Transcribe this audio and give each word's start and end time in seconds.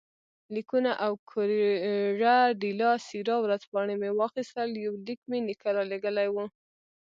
لیکونه 0.55 0.91
او 1.05 1.11
کوریره 1.29 2.35
ډیلا 2.61 2.91
سیرا 3.07 3.35
ورځپاڼه 3.41 3.93
مې 4.01 4.09
واخیستل، 4.19 4.69
یو 4.85 4.93
لیک 5.07 5.21
مې 5.29 5.39
نیکه 5.47 5.69
رالېږلی 5.77 6.27
وو. 6.31 6.45